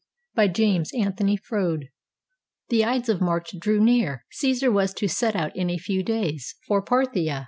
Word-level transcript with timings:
]BY 0.33 0.47
JAMES 0.47 0.93
ANTHONY 0.95 1.37
FROUDE 1.37 1.89
The 2.69 2.83
Ides 2.83 3.07
of 3.07 3.21
March 3.21 3.59
drew 3.59 3.79
near. 3.79 4.25
Csesar 4.31 4.73
was 4.73 4.95
to 4.95 5.07
set 5.07 5.35
out 5.35 5.55
in 5.55 5.69
a 5.69 5.77
few 5.77 6.01
days 6.01 6.55
for 6.65 6.81
Parthia. 6.81 7.39